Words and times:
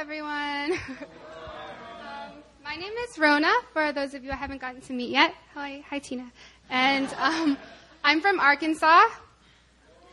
everyone. 0.00 0.72
um, 2.00 2.32
my 2.64 2.74
name 2.74 2.92
is 3.06 3.18
Rona, 3.18 3.52
for 3.74 3.92
those 3.92 4.14
of 4.14 4.24
you 4.24 4.30
I 4.30 4.34
haven't 4.34 4.58
gotten 4.58 4.80
to 4.80 4.94
meet 4.94 5.10
yet. 5.10 5.34
Hi, 5.52 5.84
hi 5.86 5.98
Tina. 5.98 6.32
And 6.70 7.06
um, 7.18 7.58
I'm 8.02 8.22
from 8.22 8.40
Arkansas. 8.40 9.02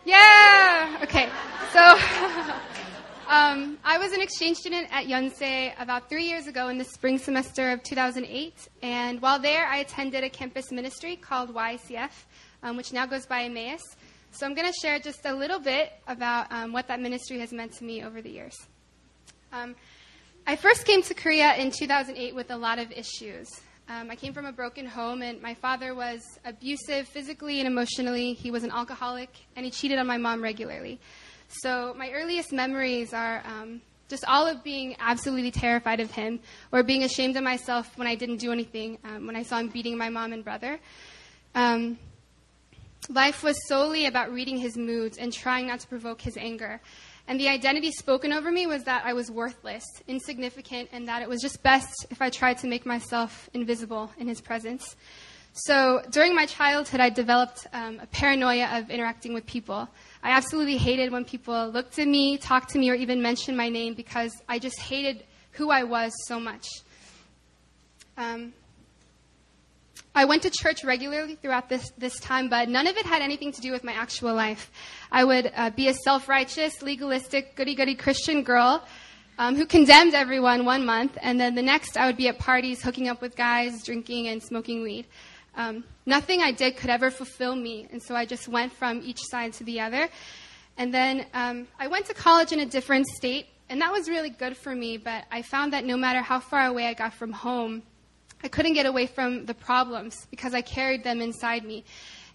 Yeah! 0.03 0.99
Okay, 1.03 1.29
so 1.71 1.79
um, 3.29 3.77
I 3.85 3.97
was 3.97 4.11
an 4.11 4.19
exchange 4.19 4.57
student 4.57 4.89
at 4.91 5.05
Yonsei 5.05 5.71
about 5.81 6.09
three 6.09 6.25
years 6.25 6.47
ago 6.47 6.67
in 6.67 6.77
the 6.77 6.83
spring 6.83 7.17
semester 7.17 7.71
of 7.71 7.81
2008. 7.83 8.67
And 8.83 9.21
while 9.21 9.39
there, 9.39 9.67
I 9.67 9.77
attended 9.77 10.21
a 10.25 10.29
campus 10.29 10.69
ministry 10.69 11.15
called 11.15 11.55
YCF, 11.55 12.11
um, 12.61 12.75
which 12.75 12.91
now 12.91 13.05
goes 13.05 13.25
by 13.25 13.43
Emmaus. 13.43 13.83
So 14.31 14.45
I'm 14.45 14.53
going 14.53 14.67
to 14.67 14.77
share 14.81 14.99
just 14.99 15.25
a 15.25 15.33
little 15.33 15.61
bit 15.61 15.93
about 16.09 16.51
um, 16.51 16.73
what 16.73 16.89
that 16.89 16.99
ministry 16.99 17.39
has 17.39 17.53
meant 17.53 17.71
to 17.75 17.85
me 17.85 18.03
over 18.03 18.21
the 18.21 18.29
years. 18.29 18.67
Um, 19.51 19.75
I 20.45 20.55
first 20.55 20.85
came 20.85 21.01
to 21.03 21.13
Korea 21.13 21.55
in 21.55 21.71
2008 21.71 22.35
with 22.35 22.51
a 22.51 22.57
lot 22.57 22.79
of 22.79 22.91
issues. 22.91 23.47
Um, 23.89 24.11
I 24.11 24.15
came 24.15 24.33
from 24.33 24.45
a 24.45 24.51
broken 24.51 24.85
home, 24.85 25.21
and 25.21 25.41
my 25.41 25.53
father 25.53 25.95
was 25.95 26.21
abusive 26.43 27.07
physically 27.07 27.59
and 27.59 27.67
emotionally. 27.67 28.33
He 28.33 28.51
was 28.51 28.65
an 28.65 28.71
alcoholic, 28.71 29.29
and 29.55 29.63
he 29.63 29.71
cheated 29.71 29.99
on 29.99 30.07
my 30.07 30.17
mom 30.17 30.43
regularly. 30.43 30.99
So 31.47 31.95
my 31.97 32.11
earliest 32.11 32.51
memories 32.51 33.13
are 33.13 33.41
um, 33.45 33.81
just 34.09 34.25
all 34.27 34.45
of 34.45 34.63
being 34.63 34.97
absolutely 34.99 35.51
terrified 35.51 36.01
of 36.01 36.11
him, 36.11 36.41
or 36.73 36.83
being 36.83 37.03
ashamed 37.03 37.37
of 37.37 37.43
myself 37.43 37.97
when 37.97 38.07
I 38.07 38.15
didn't 38.15 38.37
do 38.37 38.51
anything, 38.51 38.97
um, 39.05 39.27
when 39.27 39.37
I 39.37 39.43
saw 39.43 39.59
him 39.59 39.69
beating 39.69 39.97
my 39.97 40.09
mom 40.09 40.33
and 40.33 40.43
brother. 40.43 40.77
Um, 41.55 41.97
life 43.09 43.43
was 43.43 43.57
solely 43.69 44.07
about 44.07 44.33
reading 44.33 44.57
his 44.57 44.75
moods 44.75 45.17
and 45.17 45.31
trying 45.31 45.67
not 45.67 45.79
to 45.79 45.87
provoke 45.87 46.19
his 46.19 46.35
anger. 46.35 46.81
And 47.27 47.39
the 47.39 47.49
identity 47.49 47.91
spoken 47.91 48.31
over 48.31 48.51
me 48.51 48.67
was 48.67 48.83
that 48.85 49.05
I 49.05 49.13
was 49.13 49.29
worthless, 49.29 49.83
insignificant, 50.07 50.89
and 50.93 51.07
that 51.09 51.21
it 51.21 51.27
was 51.27 51.41
just 51.41 51.61
best 51.61 52.05
if 52.09 52.21
I 52.21 52.29
tried 52.29 52.59
to 52.59 52.67
make 52.67 52.85
myself 52.85 53.49
invisible 53.53 54.09
in 54.17 54.27
his 54.27 54.39
presence. 54.39 54.95
So 55.51 56.01
during 56.11 56.35
my 56.35 56.45
childhood, 56.45 57.01
I 57.01 57.09
developed 57.09 57.67
um, 57.73 57.99
a 57.99 58.05
paranoia 58.07 58.79
of 58.79 58.89
interacting 58.89 59.33
with 59.33 59.45
people. 59.45 59.89
I 60.23 60.31
absolutely 60.31 60.77
hated 60.77 61.11
when 61.11 61.25
people 61.25 61.69
looked 61.69 61.99
at 61.99 62.07
me, 62.07 62.37
talked 62.37 62.69
to 62.69 62.79
me, 62.79 62.91
or 62.91 62.93
even 62.93 63.21
mentioned 63.21 63.57
my 63.57 63.67
name 63.67 63.93
because 63.93 64.31
I 64.47 64.59
just 64.59 64.79
hated 64.79 65.23
who 65.51 65.71
I 65.71 65.83
was 65.83 66.13
so 66.27 66.39
much. 66.39 66.67
Um, 68.17 68.53
I 70.17 70.25
went 70.25 70.41
to 70.41 70.49
church 70.49 70.83
regularly 70.83 71.35
throughout 71.35 71.69
this, 71.69 71.91
this 71.95 72.19
time, 72.19 72.49
but 72.49 72.69
none 72.69 72.87
of 72.87 72.97
it 72.97 73.05
had 73.05 73.21
anything 73.21 73.51
to 73.51 73.61
do 73.61 73.71
with 73.71 73.83
my 73.83 73.93
actual 73.93 74.33
life. 74.33 74.71
I 75.11 75.23
would 75.23 75.51
uh, 75.55 75.69
be 75.69 75.89
a 75.89 75.93
self 75.93 76.27
righteous, 76.27 76.81
legalistic, 76.81 77.55
goody 77.55 77.75
goody 77.75 77.93
Christian 77.93 78.41
girl 78.41 78.83
um, 79.37 79.55
who 79.55 79.67
condemned 79.67 80.15
everyone 80.15 80.65
one 80.65 80.87
month, 80.87 81.19
and 81.21 81.39
then 81.39 81.53
the 81.53 81.61
next 81.61 81.97
I 81.97 82.07
would 82.07 82.17
be 82.17 82.29
at 82.29 82.39
parties 82.39 82.81
hooking 82.81 83.07
up 83.07 83.21
with 83.21 83.35
guys, 83.35 83.83
drinking, 83.83 84.27
and 84.27 84.41
smoking 84.41 84.81
weed. 84.81 85.05
Um, 85.55 85.83
nothing 86.07 86.41
I 86.41 86.51
did 86.51 86.77
could 86.77 86.89
ever 86.89 87.11
fulfill 87.11 87.55
me, 87.55 87.87
and 87.91 88.01
so 88.01 88.15
I 88.15 88.25
just 88.25 88.47
went 88.47 88.73
from 88.73 89.01
each 89.03 89.21
side 89.21 89.53
to 89.53 89.63
the 89.65 89.81
other. 89.81 90.09
And 90.79 90.91
then 90.91 91.27
um, 91.35 91.67
I 91.79 91.85
went 91.85 92.07
to 92.07 92.15
college 92.15 92.51
in 92.51 92.59
a 92.59 92.65
different 92.65 93.05
state, 93.05 93.45
and 93.69 93.81
that 93.81 93.91
was 93.91 94.09
really 94.09 94.31
good 94.31 94.57
for 94.57 94.73
me, 94.73 94.97
but 94.97 95.25
I 95.31 95.43
found 95.43 95.73
that 95.73 95.85
no 95.85 95.95
matter 95.95 96.21
how 96.21 96.39
far 96.39 96.65
away 96.65 96.87
I 96.87 96.95
got 96.95 97.13
from 97.13 97.31
home, 97.33 97.83
I 98.43 98.47
couldn't 98.47 98.73
get 98.73 98.85
away 98.85 99.07
from 99.07 99.45
the 99.45 99.53
problems 99.53 100.27
because 100.29 100.53
I 100.53 100.61
carried 100.61 101.03
them 101.03 101.21
inside 101.21 101.63
me. 101.63 101.83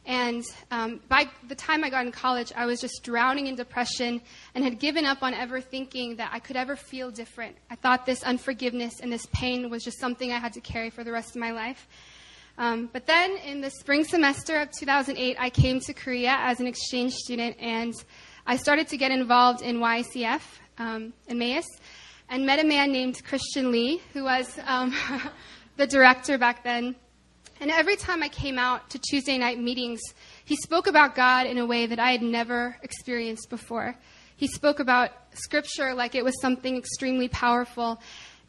And 0.05 0.43
um, 0.73 1.01
by 1.09 1.29
the 1.47 1.55
time 1.55 1.85
I 1.85 1.91
got 1.91 2.05
in 2.05 2.11
college, 2.13 2.53
I 2.57 2.67
was 2.67 2.81
just 2.81 3.05
drowning 3.05 3.47
in 3.47 3.55
depression 3.55 4.21
and 4.55 4.65
had 4.65 4.81
given 4.81 5.05
up 5.05 5.23
on 5.23 5.33
ever 5.33 5.61
thinking 5.61 6.17
that 6.17 6.31
I 6.33 6.41
could 6.41 6.57
ever 6.57 6.75
feel 6.75 7.13
different. 7.13 7.57
I 7.71 7.77
thought 7.77 8.05
this 8.05 8.25
unforgiveness 8.25 8.99
and 9.01 9.13
this 9.13 9.27
pain 9.27 9.71
was 9.71 9.85
just 9.85 10.01
something 10.01 10.33
I 10.33 10.39
had 10.39 10.55
to 10.55 10.61
carry 10.61 10.91
for 10.91 11.05
the 11.05 11.13
rest 11.13 11.37
of 11.37 11.41
my 11.41 11.53
life. 11.53 11.87
Um, 12.59 12.91
but 12.93 13.07
then 13.07 13.37
in 13.47 13.61
the 13.61 13.71
spring 13.71 14.05
semester 14.05 14.61
of 14.61 14.71
2008, 14.73 15.37
I 15.39 15.51
came 15.51 15.79
to 15.81 15.95
Korea 15.95 16.37
as 16.41 16.59
an 16.59 16.67
exchange 16.67 17.15
student 17.15 17.57
and 17.61 17.95
I 18.45 18.57
started 18.57 18.89
to 18.89 18.97
get 18.97 19.13
involved 19.13 19.63
in 19.63 19.79
YCF, 19.79 20.43
um, 20.79 21.13
Emmaus, 21.29 21.67
and 22.29 22.45
met 22.45 22.59
a 22.59 22.67
man 22.67 22.91
named 22.91 23.23
Christian 23.25 23.71
Lee, 23.71 24.03
who 24.13 24.25
was. 24.25 24.59
The 25.77 25.87
director 25.87 26.39
back 26.39 26.65
then. 26.65 26.97
And 27.61 27.71
every 27.71 27.97
time 27.97 28.23
I 28.23 28.29
came 28.29 28.59
out 28.59 28.91
to 28.91 28.99
Tuesday 28.99 29.39
night 29.39 29.59
meetings, 29.59 30.01
he 30.45 30.57
spoke 30.57 30.87
about 30.87 31.15
God 31.15 31.47
in 31.47 31.59
a 31.59 31.67
way 31.67 31.87
that 31.87 31.99
I 31.99 32.11
had 32.11 32.23
never 32.23 32.77
experienced 32.83 33.49
before. 33.49 33.97
He 34.37 34.49
spoke 34.49 34.81
about 34.81 35.11
scripture 35.35 35.95
like 35.95 36.15
it 36.15 36.25
was 36.25 36.41
something 36.41 36.77
extremely 36.77 37.29
powerful. 37.29 38.01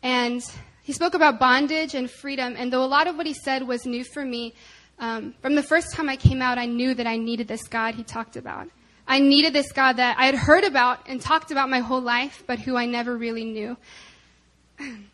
And 0.02 0.44
he 0.82 0.94
spoke 0.94 1.14
about 1.14 1.40
bondage 1.40 1.94
and 1.94 2.10
freedom. 2.10 2.56
And 2.58 2.74
though 2.74 2.84
a 2.84 2.88
lot 2.88 3.08
of 3.08 3.16
what 3.16 3.26
he 3.26 3.34
said 3.34 3.68
was 3.68 3.86
new 3.86 4.04
for 4.04 4.26
me, 4.26 4.54
um, 5.00 5.34
from 5.42 5.56
the 5.56 5.64
first 5.64 5.94
time 5.94 6.10
I 6.10 6.16
came 6.16 6.42
out, 6.42 6.58
I 6.58 6.66
knew 6.66 6.94
that 6.94 7.08
I 7.08 7.18
needed 7.18 7.48
this 7.48 7.68
God 7.68 7.96
he 7.96 8.04
talked 8.04 8.36
about. 8.36 8.68
I 9.08 9.20
needed 9.20 9.54
this 9.54 9.72
God 9.72 9.98
that 9.98 10.18
I 10.18 10.26
had 10.26 10.36
heard 10.36 10.64
about 10.64 11.08
and 11.08 11.22
talked 11.22 11.52
about 11.52 11.70
my 11.70 11.80
whole 11.80 12.02
life, 12.02 12.44
but 12.48 12.60
who 12.60 12.76
I 12.76 12.86
never 12.86 13.16
really 13.16 13.46
knew. 13.46 13.78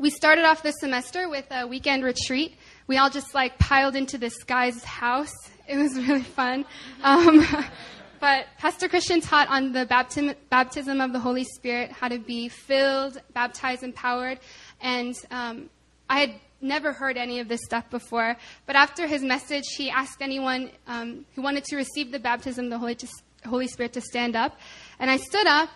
we 0.00 0.08
started 0.08 0.46
off 0.46 0.62
this 0.62 0.76
semester 0.80 1.28
with 1.28 1.44
a 1.50 1.66
weekend 1.66 2.02
retreat. 2.02 2.56
We 2.86 2.96
all 2.96 3.10
just 3.10 3.34
like 3.34 3.58
piled 3.58 3.94
into 3.94 4.16
this 4.16 4.42
guy's 4.44 4.82
house. 4.82 5.34
It 5.68 5.76
was 5.76 5.94
really 5.94 6.22
fun. 6.22 6.64
Um, 7.02 7.46
but 8.20 8.46
Pastor 8.56 8.88
Christian 8.88 9.20
taught 9.20 9.48
on 9.50 9.72
the 9.72 9.84
baptism, 9.84 10.34
baptism 10.48 11.02
of 11.02 11.12
the 11.12 11.18
Holy 11.18 11.44
Spirit, 11.44 11.92
how 11.92 12.08
to 12.08 12.18
be 12.18 12.48
filled, 12.48 13.20
baptized, 13.34 13.82
empowered. 13.82 14.38
And 14.80 15.14
um, 15.30 15.68
I 16.08 16.20
had 16.20 16.34
never 16.62 16.94
heard 16.94 17.18
any 17.18 17.38
of 17.40 17.48
this 17.48 17.60
stuff 17.62 17.90
before. 17.90 18.38
But 18.64 18.76
after 18.76 19.06
his 19.06 19.22
message, 19.22 19.64
he 19.76 19.90
asked 19.90 20.22
anyone 20.22 20.70
um, 20.86 21.26
who 21.34 21.42
wanted 21.42 21.64
to 21.64 21.76
receive 21.76 22.10
the 22.10 22.18
baptism 22.18 22.64
of 22.64 22.70
the 22.70 22.78
Holy, 22.78 22.96
Holy 23.44 23.68
Spirit 23.68 23.92
to 23.92 24.00
stand 24.00 24.34
up. 24.34 24.58
And 24.98 25.10
I 25.10 25.18
stood 25.18 25.46
up, 25.46 25.68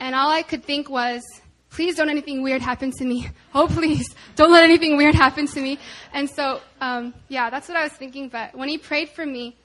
and 0.00 0.16
all 0.16 0.30
I 0.30 0.42
could 0.42 0.64
think 0.64 0.90
was, 0.90 1.22
please 1.72 1.96
don't 1.96 2.08
anything 2.08 2.42
weird 2.42 2.62
happen 2.62 2.92
to 2.92 3.04
me. 3.04 3.28
Oh, 3.54 3.66
please, 3.66 4.14
don't 4.34 4.50
let 4.50 4.64
anything 4.64 4.96
weird 4.96 5.14
happen 5.14 5.46
to 5.46 5.60
me. 5.60 5.78
And 6.14 6.28
so, 6.30 6.62
um, 6.80 7.12
yeah, 7.28 7.50
that's 7.50 7.68
what 7.68 7.76
I 7.76 7.82
was 7.82 7.92
thinking. 7.92 8.30
But 8.30 8.54
when 8.54 8.70
he 8.70 8.78
prayed 8.78 9.10
for 9.10 9.26
me, 9.26 9.56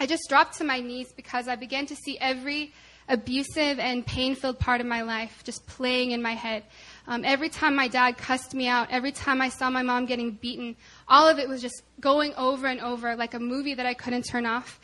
I 0.00 0.06
just 0.06 0.22
dropped 0.30 0.56
to 0.56 0.64
my 0.64 0.80
knees 0.80 1.12
because 1.12 1.46
I 1.46 1.56
began 1.56 1.84
to 1.86 1.96
see 1.96 2.16
every 2.18 2.72
abusive 3.10 3.78
and 3.78 4.06
pain 4.06 4.34
filled 4.34 4.58
part 4.58 4.80
of 4.80 4.86
my 4.86 5.02
life 5.02 5.42
just 5.44 5.66
playing 5.66 6.12
in 6.12 6.22
my 6.22 6.32
head. 6.32 6.62
Um, 7.06 7.24
every 7.26 7.50
time 7.50 7.76
my 7.76 7.88
dad 7.88 8.16
cussed 8.16 8.54
me 8.54 8.68
out, 8.68 8.88
every 8.90 9.12
time 9.12 9.42
I 9.42 9.50
saw 9.50 9.68
my 9.68 9.82
mom 9.82 10.06
getting 10.06 10.30
beaten, 10.30 10.76
all 11.08 11.28
of 11.28 11.38
it 11.38 11.46
was 11.46 11.60
just 11.60 11.82
going 12.00 12.32
over 12.36 12.68
and 12.68 12.80
over 12.80 13.16
like 13.16 13.34
a 13.34 13.40
movie 13.40 13.74
that 13.74 13.84
I 13.84 13.92
couldn't 13.92 14.22
turn 14.22 14.46
off. 14.46 14.80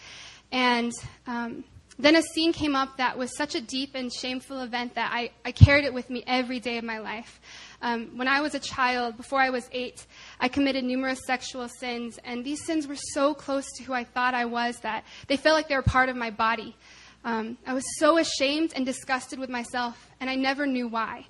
And 0.52 0.92
um, 1.26 1.64
then 1.98 2.14
a 2.14 2.22
scene 2.22 2.52
came 2.52 2.76
up 2.76 2.98
that 2.98 3.16
was 3.16 3.34
such 3.36 3.54
a 3.54 3.60
deep 3.60 3.94
and 3.94 4.12
shameful 4.12 4.60
event 4.60 4.94
that 4.94 5.10
I, 5.12 5.30
I 5.44 5.52
carried 5.52 5.84
it 5.84 5.94
with 5.94 6.10
me 6.10 6.22
every 6.26 6.60
day 6.60 6.76
of 6.76 6.84
my 6.84 6.98
life. 6.98 7.40
Um, 7.80 8.18
when 8.18 8.28
I 8.28 8.42
was 8.42 8.54
a 8.54 8.58
child, 8.58 9.16
before 9.16 9.40
I 9.40 9.50
was 9.50 9.68
eight, 9.72 10.06
I 10.38 10.48
committed 10.48 10.84
numerous 10.84 11.20
sexual 11.26 11.68
sins, 11.68 12.18
and 12.24 12.44
these 12.44 12.64
sins 12.64 12.86
were 12.86 12.96
so 12.96 13.32
close 13.32 13.66
to 13.76 13.82
who 13.82 13.94
I 13.94 14.04
thought 14.04 14.34
I 14.34 14.44
was 14.44 14.78
that 14.80 15.04
they 15.26 15.36
felt 15.36 15.56
like 15.56 15.68
they 15.68 15.76
were 15.76 15.82
part 15.82 16.08
of 16.08 16.16
my 16.16 16.30
body. 16.30 16.76
Um, 17.24 17.56
I 17.66 17.72
was 17.72 17.84
so 17.98 18.18
ashamed 18.18 18.72
and 18.76 18.84
disgusted 18.84 19.38
with 19.38 19.50
myself, 19.50 20.10
and 20.20 20.28
I 20.28 20.36
never 20.36 20.66
knew 20.66 20.88
why. 20.88 21.26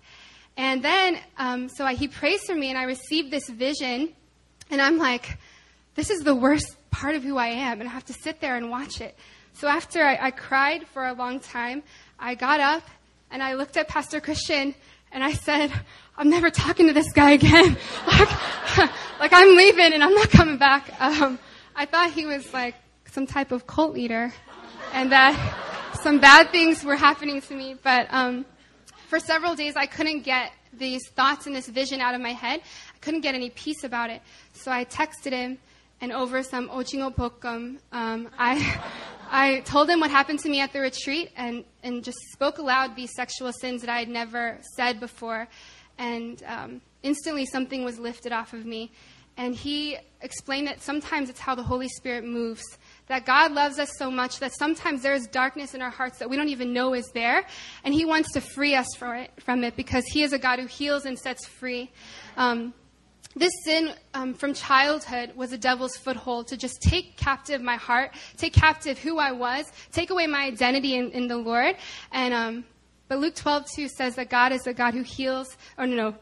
And 0.56 0.82
then, 0.82 1.18
um, 1.36 1.68
so 1.68 1.84
I, 1.84 1.94
he 1.94 2.08
prays 2.08 2.42
for 2.44 2.54
me, 2.54 2.70
and 2.70 2.78
I 2.78 2.84
received 2.84 3.30
this 3.30 3.48
vision, 3.48 4.12
and 4.70 4.82
I'm 4.82 4.98
like, 4.98 5.38
this 5.94 6.10
is 6.10 6.20
the 6.24 6.34
worst 6.34 6.76
part 6.90 7.14
of 7.14 7.22
who 7.22 7.36
I 7.36 7.48
am, 7.48 7.80
and 7.80 7.88
I 7.88 7.92
have 7.92 8.06
to 8.06 8.12
sit 8.12 8.40
there 8.40 8.56
and 8.56 8.70
watch 8.70 9.00
it. 9.00 9.16
So 9.56 9.68
after 9.68 10.02
I, 10.04 10.18
I 10.20 10.30
cried 10.32 10.86
for 10.88 11.06
a 11.06 11.14
long 11.14 11.40
time, 11.40 11.82
I 12.18 12.34
got 12.34 12.60
up 12.60 12.82
and 13.30 13.42
I 13.42 13.54
looked 13.54 13.78
at 13.78 13.88
Pastor 13.88 14.20
Christian 14.20 14.74
and 15.10 15.24
I 15.24 15.32
said, 15.32 15.72
I'm 16.18 16.28
never 16.28 16.50
talking 16.50 16.88
to 16.88 16.92
this 16.92 17.10
guy 17.12 17.30
again. 17.30 17.78
like, 18.06 18.28
like, 19.18 19.32
I'm 19.32 19.56
leaving 19.56 19.94
and 19.94 20.04
I'm 20.04 20.12
not 20.12 20.28
coming 20.28 20.58
back. 20.58 21.00
Um, 21.00 21.38
I 21.74 21.86
thought 21.86 22.10
he 22.10 22.26
was 22.26 22.52
like 22.52 22.74
some 23.12 23.26
type 23.26 23.50
of 23.50 23.66
cult 23.66 23.94
leader 23.94 24.30
and 24.92 25.10
that 25.12 25.32
some 26.02 26.20
bad 26.20 26.50
things 26.50 26.84
were 26.84 26.96
happening 26.96 27.40
to 27.40 27.54
me. 27.54 27.76
But 27.82 28.08
um, 28.10 28.44
for 29.08 29.18
several 29.18 29.54
days, 29.54 29.74
I 29.74 29.86
couldn't 29.86 30.20
get 30.20 30.52
these 30.74 31.08
thoughts 31.08 31.46
and 31.46 31.56
this 31.56 31.66
vision 31.66 32.02
out 32.02 32.14
of 32.14 32.20
my 32.20 32.34
head. 32.34 32.60
I 32.60 32.98
couldn't 33.00 33.22
get 33.22 33.34
any 33.34 33.48
peace 33.48 33.84
about 33.84 34.10
it. 34.10 34.20
So 34.52 34.70
I 34.70 34.84
texted 34.84 35.32
him 35.32 35.56
and 36.00 36.12
over 36.12 36.42
some 36.42 36.68
ojingo 36.68 37.14
bokum, 37.14 37.78
um, 37.92 38.28
I, 38.38 38.80
I 39.28 39.60
told 39.60 39.90
him 39.90 40.00
what 40.00 40.10
happened 40.10 40.38
to 40.40 40.48
me 40.48 40.60
at 40.60 40.72
the 40.72 40.80
retreat 40.80 41.32
and, 41.36 41.64
and 41.82 42.04
just 42.04 42.18
spoke 42.32 42.58
aloud 42.58 42.96
these 42.96 43.14
sexual 43.14 43.52
sins 43.52 43.82
that 43.82 43.90
I 43.90 43.98
had 43.98 44.08
never 44.08 44.58
said 44.76 45.00
before. 45.00 45.48
And 45.98 46.42
um, 46.46 46.80
instantly 47.02 47.46
something 47.46 47.84
was 47.84 47.98
lifted 47.98 48.32
off 48.32 48.52
of 48.52 48.64
me. 48.64 48.92
And 49.36 49.54
he 49.54 49.98
explained 50.22 50.66
that 50.66 50.82
sometimes 50.82 51.28
it's 51.28 51.40
how 51.40 51.54
the 51.54 51.62
Holy 51.62 51.88
Spirit 51.88 52.24
moves, 52.24 52.62
that 53.08 53.26
God 53.26 53.52
loves 53.52 53.78
us 53.78 53.90
so 53.98 54.10
much 54.10 54.38
that 54.38 54.52
sometimes 54.54 55.02
there 55.02 55.12
is 55.12 55.26
darkness 55.26 55.74
in 55.74 55.82
our 55.82 55.90
hearts 55.90 56.18
that 56.18 56.30
we 56.30 56.36
don't 56.36 56.48
even 56.48 56.72
know 56.72 56.94
is 56.94 57.06
there, 57.12 57.46
and 57.84 57.92
He 57.92 58.04
wants 58.04 58.32
to 58.32 58.40
free 58.40 58.74
us 58.74 58.86
from 58.96 59.16
it, 59.16 59.30
from 59.42 59.62
it 59.62 59.76
because 59.76 60.04
He 60.06 60.22
is 60.22 60.32
a 60.32 60.38
God 60.38 60.58
who 60.58 60.66
heals 60.66 61.04
and 61.04 61.18
sets 61.18 61.46
free. 61.46 61.90
Um, 62.38 62.72
this 63.36 63.52
sin 63.64 63.92
um, 64.14 64.32
from 64.32 64.54
childhood 64.54 65.32
was 65.36 65.52
a 65.52 65.58
devil's 65.58 65.96
foothold 65.96 66.48
to 66.48 66.56
just 66.56 66.80
take 66.80 67.16
captive 67.16 67.60
my 67.60 67.76
heart, 67.76 68.12
take 68.38 68.54
captive 68.54 68.98
who 68.98 69.18
I 69.18 69.32
was, 69.32 69.70
take 69.92 70.10
away 70.10 70.26
my 70.26 70.44
identity 70.44 70.96
in, 70.96 71.10
in 71.10 71.28
the 71.28 71.36
Lord. 71.36 71.76
And 72.12 72.32
um, 72.32 72.64
but 73.08 73.18
Luke 73.18 73.34
12:2 73.34 73.90
says 73.90 74.16
that 74.16 74.30
God 74.30 74.52
is 74.52 74.66
a 74.66 74.72
God 74.72 74.94
who 74.94 75.02
heals. 75.02 75.56
Or 75.78 75.86
no, 75.86 75.96
no. 75.96 76.14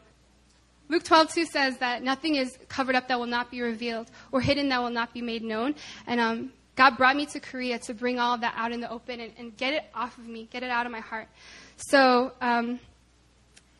Luke 0.89 1.03
12:2 1.03 1.45
says 1.45 1.77
that 1.77 2.03
nothing 2.03 2.35
is 2.35 2.57
covered 2.67 2.95
up 2.95 3.07
that 3.07 3.17
will 3.17 3.25
not 3.25 3.49
be 3.49 3.61
revealed, 3.61 4.11
or 4.31 4.41
hidden 4.41 4.69
that 4.69 4.81
will 4.81 4.91
not 4.91 5.13
be 5.13 5.21
made 5.21 5.41
known. 5.41 5.75
And 6.05 6.19
um, 6.19 6.51
God 6.75 6.97
brought 6.97 7.15
me 7.15 7.25
to 7.27 7.39
Korea 7.39 7.79
to 7.79 7.93
bring 7.93 8.19
all 8.19 8.35
of 8.35 8.41
that 8.41 8.53
out 8.57 8.73
in 8.73 8.81
the 8.81 8.89
open 8.89 9.21
and, 9.21 9.31
and 9.37 9.55
get 9.55 9.73
it 9.73 9.85
off 9.95 10.17
of 10.17 10.27
me, 10.27 10.49
get 10.51 10.63
it 10.63 10.69
out 10.69 10.85
of 10.85 10.91
my 10.91 10.99
heart. 10.99 11.27
So, 11.77 12.33
um, 12.41 12.79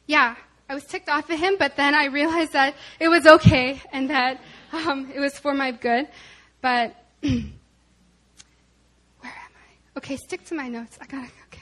yeah, 0.08 0.36
I 0.68 0.74
was 0.74 0.84
ticked 0.84 1.10
off 1.10 1.30
at 1.30 1.38
him, 1.40 1.58
but 1.60 1.76
then 1.76 1.94
I 1.94 2.06
realized 2.06 2.54
that 2.54 2.76
it 3.00 3.08
was 3.08 3.28
okay 3.28 3.80
and 3.92 4.10
that 4.10 4.42
um, 4.74 5.12
it 5.14 5.20
was 5.20 5.38
for 5.38 5.54
my 5.54 5.72
good. 5.72 6.08
But 6.62 6.96
where 7.22 7.32
am 7.32 7.44
I? 9.24 9.98
Okay, 9.98 10.18
stick 10.18 10.44
to 10.46 10.56
my 10.56 10.68
notes. 10.68 10.98
I 11.00 11.06
got 11.06 11.26
it. 11.26 11.32
Okay. 11.48 11.62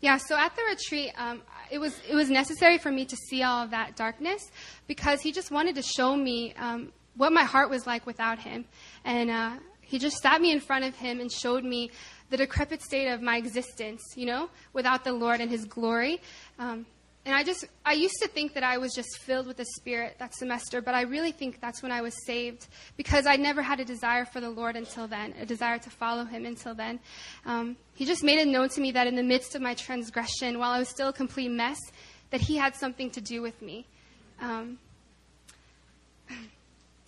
Yeah, 0.00 0.16
so 0.16 0.34
at 0.34 0.56
the 0.56 0.62
retreat, 0.62 1.12
um, 1.18 1.42
it 1.70 1.78
was 1.78 1.94
it 2.08 2.14
was 2.14 2.30
necessary 2.30 2.78
for 2.78 2.90
me 2.90 3.04
to 3.04 3.16
see 3.28 3.42
all 3.42 3.64
of 3.64 3.70
that 3.72 3.96
darkness 3.96 4.50
because 4.86 5.20
he 5.20 5.30
just 5.30 5.50
wanted 5.50 5.74
to 5.74 5.82
show 5.82 6.16
me 6.16 6.54
um, 6.54 6.90
what 7.16 7.32
my 7.34 7.44
heart 7.44 7.68
was 7.68 7.86
like 7.86 8.06
without 8.06 8.38
him, 8.38 8.64
and 9.04 9.30
uh, 9.30 9.56
he 9.82 9.98
just 9.98 10.16
sat 10.22 10.40
me 10.40 10.52
in 10.52 10.60
front 10.60 10.86
of 10.86 10.96
him 10.96 11.20
and 11.20 11.30
showed 11.30 11.64
me 11.64 11.90
the 12.30 12.36
decrepit 12.36 12.82
state 12.82 13.08
of 13.08 13.20
my 13.20 13.36
existence, 13.36 14.02
you 14.16 14.26
know, 14.26 14.48
without 14.72 15.04
the 15.04 15.12
Lord 15.12 15.40
and 15.40 15.50
His 15.50 15.64
glory. 15.64 16.20
Um, 16.58 16.86
and 17.26 17.34
I 17.34 17.44
just, 17.44 17.66
I 17.84 17.92
used 17.92 18.16
to 18.22 18.28
think 18.28 18.54
that 18.54 18.62
I 18.62 18.78
was 18.78 18.94
just 18.94 19.18
filled 19.18 19.46
with 19.46 19.58
the 19.58 19.66
Spirit 19.76 20.16
that 20.18 20.34
semester, 20.34 20.80
but 20.80 20.94
I 20.94 21.02
really 21.02 21.32
think 21.32 21.60
that's 21.60 21.82
when 21.82 21.92
I 21.92 22.00
was 22.00 22.14
saved 22.24 22.66
because 22.96 23.26
I 23.26 23.36
never 23.36 23.60
had 23.60 23.78
a 23.78 23.84
desire 23.84 24.24
for 24.24 24.40
the 24.40 24.48
Lord 24.48 24.74
until 24.74 25.06
then, 25.06 25.34
a 25.38 25.44
desire 25.44 25.78
to 25.78 25.90
follow 25.90 26.24
Him 26.24 26.46
until 26.46 26.74
then. 26.74 26.98
Um, 27.44 27.76
he 27.94 28.06
just 28.06 28.24
made 28.24 28.38
it 28.38 28.48
known 28.48 28.70
to 28.70 28.80
me 28.80 28.92
that 28.92 29.06
in 29.06 29.16
the 29.16 29.22
midst 29.22 29.54
of 29.54 29.60
my 29.60 29.74
transgression, 29.74 30.58
while 30.58 30.70
I 30.70 30.78
was 30.78 30.88
still 30.88 31.08
a 31.08 31.12
complete 31.12 31.50
mess, 31.50 31.78
that 32.30 32.40
He 32.40 32.56
had 32.56 32.74
something 32.74 33.10
to 33.10 33.20
do 33.20 33.42
with 33.42 33.60
me. 33.60 33.86
Um, 34.40 34.78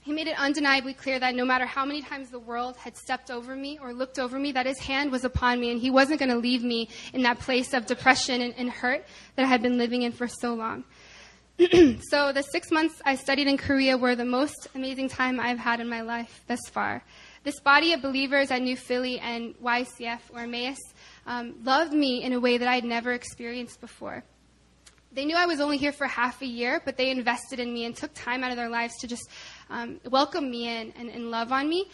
he 0.03 0.13
made 0.13 0.27
it 0.27 0.37
undeniably 0.37 0.95
clear 0.95 1.21
that 1.21 1.35
no 1.37 1.45
matter 1.45 1.65
how 1.65 1.85
many 1.85 2.03
times 2.03 2.31
the 2.31 2.39
world 2.39 2.77
had 2.77 2.97
stepped 2.97 3.31
over 3.31 3.55
me 3.55 3.79
or 3.81 3.93
looked 3.93 4.19
over 4.19 4.37
me, 4.37 4.51
that 4.53 4.67
his 4.67 4.81
hand 4.81 5.13
was 5.13 5.25
upon 5.25 5.61
me 5.61 5.71
and 5.71 5.81
he 5.81 5.91
wasn't 5.91 6.19
going 6.19 6.29
to 6.29 6.37
leave 6.37 6.65
me 6.65 6.89
in 7.13 7.23
that 7.23 7.39
place 7.39 7.73
of 7.73 7.87
depression 7.87 8.43
and, 8.43 8.53
and 8.57 8.69
hurt 8.69 9.05
that 9.37 9.45
I 9.45 9.49
had 9.49 9.63
been 9.63 9.79
living 9.79 10.03
in 10.03 10.11
for 10.11 10.27
so 10.27 10.55
long. 10.55 10.83
so 12.11 12.33
the 12.33 12.43
six 12.43 12.73
months 12.73 13.01
I 13.05 13.15
studied 13.15 13.47
in 13.47 13.57
Korea 13.57 13.97
were 13.97 14.17
the 14.17 14.25
most 14.25 14.67
amazing 14.75 15.09
time 15.09 15.39
I've 15.39 15.59
had 15.59 15.79
in 15.79 15.89
my 15.89 16.01
life 16.01 16.43
thus 16.49 16.61
far. 16.71 17.05
This 17.45 17.61
body 17.61 17.93
of 17.93 18.03
believers 18.03 18.51
at 18.51 18.61
New 18.61 18.77
Philly 18.77 19.21
and 19.21 19.55
YCF 19.63 20.21
or 20.35 20.41
Emmaus 20.41 20.79
um, 21.27 21.55
loved 21.63 21.93
me 21.93 22.25
in 22.25 22.33
a 22.33 22.41
way 22.41 22.59
that 22.59 22.67
I 22.67 22.75
had 22.75 22.85
never 22.85 23.13
experienced 23.13 23.81
before. 23.81 24.25
They 25.15 25.27
knew 25.27 25.37
I 25.37 25.45
was 25.45 25.61
only 25.61 25.77
here 25.77 25.93
for 25.93 26.07
half 26.07 26.41
a 26.41 26.47
year, 26.47 26.81
but 26.85 26.97
they 26.97 27.11
invested 27.11 27.61
in 27.61 27.73
me 27.73 27.85
and 27.85 27.95
took 27.95 28.15
time 28.15 28.43
out 28.43 28.51
of 28.51 28.57
their 28.57 28.71
lives 28.71 28.95
to 29.01 29.07
just 29.07 29.29
um, 29.71 30.01
welcome 30.11 30.51
me 30.51 30.69
in 30.69 30.93
and, 30.99 31.09
and 31.09 31.31
love 31.31 31.53
on 31.53 31.69
me. 31.69 31.89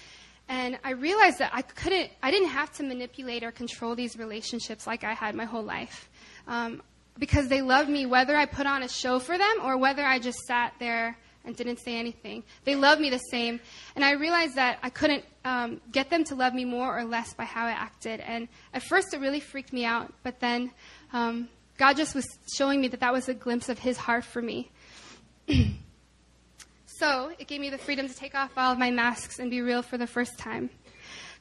And 0.49 0.79
I 0.83 0.93
realized 0.93 1.39
that 1.39 1.51
I 1.53 1.63
couldn't, 1.63 2.11
I 2.23 2.31
didn't 2.31 2.49
have 2.49 2.73
to 2.75 2.83
manipulate 2.83 3.45
or 3.45 3.53
control 3.53 3.95
these 3.95 4.17
relationships 4.17 4.87
like 4.87 5.05
I 5.05 5.13
had 5.13 5.35
my 5.35 5.45
whole 5.45 5.63
life. 5.63 6.09
Um, 6.47 6.83
because 7.19 7.49
they 7.49 7.63
loved 7.63 7.91
me 7.91 8.07
whether 8.07 8.37
I 8.37 8.47
put 8.47 8.67
on 8.67 8.83
a 8.83 8.89
show 8.89 9.19
for 9.19 9.37
them 9.37 9.57
or 9.63 9.77
whether 9.77 10.05
I 10.05 10.19
just 10.19 10.39
sat 10.47 10.73
there 10.79 11.19
and 11.45 11.57
didn't 11.57 11.79
say 11.79 11.99
anything. 11.99 12.45
They 12.65 12.77
loved 12.77 13.01
me 13.01 13.11
the 13.11 13.19
same. 13.19 13.61
And 13.97 14.05
I 14.05 14.13
realized 14.13 14.55
that 14.55 14.79
I 14.83 14.91
couldn't 14.91 15.25
um, 15.45 15.81
get 15.91 16.11
them 16.11 16.25
to 16.25 16.35
love 16.35 16.55
me 16.55 16.65
more 16.65 16.97
or 16.97 17.05
less 17.05 17.35
by 17.35 17.45
how 17.45 17.67
I 17.67 17.71
acted. 17.71 18.21
And 18.21 18.49
at 18.73 18.83
first 18.83 19.15
it 19.15 19.21
really 19.21 19.41
freaked 19.41 19.73
me 19.73 19.85
out, 19.85 20.13
but 20.23 20.41
then 20.41 20.71
um, 21.13 21.49
God 21.77 21.97
just 21.97 22.15
was 22.15 22.27
showing 22.55 22.81
me 22.81 22.89
that 22.89 23.01
that 23.01 23.13
was 23.13 23.29
a 23.29 23.35
glimpse 23.35 23.69
of 23.69 23.79
His 23.79 23.97
heart 23.97 24.25
for 24.25 24.43
me. 24.43 24.71
so 26.99 27.31
it 27.39 27.47
gave 27.47 27.61
me 27.61 27.71
the 27.71 27.79
freedom 27.79 28.09
to 28.09 28.15
take 28.15 28.35
off 28.35 28.51
all 28.57 28.73
of 28.73 28.79
my 28.79 28.91
masks 28.91 29.39
and 29.39 29.51
be 29.51 29.61
real 29.61 29.83
for 29.83 29.97
the 29.97 30.07
first 30.07 30.37
time. 30.39 30.69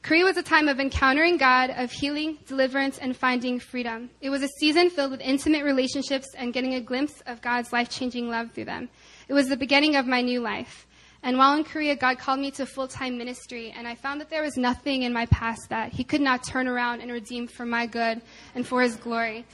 Korea 0.02 0.24
was 0.24 0.36
a 0.36 0.42
time 0.42 0.68
of 0.68 0.78
encountering 0.78 1.36
God, 1.36 1.70
of 1.70 1.90
healing, 1.90 2.38
deliverance, 2.46 2.98
and 2.98 3.16
finding 3.16 3.58
freedom. 3.58 4.10
It 4.20 4.30
was 4.30 4.42
a 4.42 4.48
season 4.60 4.90
filled 4.90 5.10
with 5.10 5.20
intimate 5.20 5.64
relationships 5.64 6.28
and 6.36 6.52
getting 6.52 6.74
a 6.74 6.80
glimpse 6.80 7.20
of 7.26 7.42
God's 7.42 7.72
life 7.72 7.90
changing 7.90 8.28
love 8.28 8.52
through 8.52 8.66
them. 8.66 8.88
It 9.26 9.34
was 9.34 9.48
the 9.48 9.56
beginning 9.56 9.96
of 9.96 10.06
my 10.06 10.22
new 10.22 10.40
life. 10.40 10.86
And 11.24 11.36
while 11.36 11.56
in 11.56 11.64
Korea, 11.64 11.96
God 11.96 12.18
called 12.18 12.38
me 12.38 12.52
to 12.52 12.64
full 12.64 12.86
time 12.86 13.18
ministry, 13.18 13.74
and 13.76 13.88
I 13.88 13.96
found 13.96 14.20
that 14.20 14.30
there 14.30 14.42
was 14.42 14.56
nothing 14.56 15.02
in 15.02 15.12
my 15.12 15.26
past 15.26 15.68
that 15.70 15.92
He 15.92 16.04
could 16.04 16.20
not 16.20 16.44
turn 16.44 16.68
around 16.68 17.00
and 17.00 17.10
redeem 17.10 17.48
for 17.48 17.66
my 17.66 17.86
good 17.86 18.22
and 18.54 18.64
for 18.64 18.82
His 18.82 18.94
glory. 18.94 19.44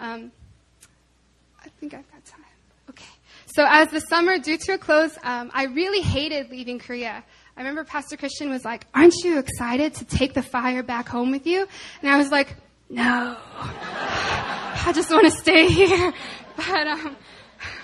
Um, 0.00 0.32
I 1.64 1.68
think 1.78 1.94
I've 1.94 2.10
got 2.10 2.24
time. 2.24 2.40
Okay. 2.90 3.13
So 3.54 3.64
as 3.68 3.88
the 3.90 4.00
summer 4.00 4.36
drew 4.40 4.56
to 4.56 4.72
a 4.72 4.78
close, 4.78 5.16
um, 5.22 5.48
I 5.54 5.66
really 5.66 6.00
hated 6.00 6.50
leaving 6.50 6.80
Korea. 6.80 7.22
I 7.56 7.60
remember 7.60 7.84
Pastor 7.84 8.16
Christian 8.16 8.50
was 8.50 8.64
like, 8.64 8.84
"Aren't 8.92 9.14
you 9.22 9.38
excited 9.38 9.94
to 9.94 10.04
take 10.04 10.34
the 10.34 10.42
fire 10.42 10.82
back 10.82 11.08
home 11.08 11.30
with 11.30 11.46
you?" 11.46 11.64
And 12.02 12.10
I 12.10 12.18
was 12.18 12.32
like, 12.32 12.56
"No, 12.90 13.36
I 13.54 14.90
just 14.92 15.08
want 15.08 15.26
to 15.26 15.30
stay 15.30 15.68
here." 15.68 16.12
But 16.56 16.86
um, 16.86 17.16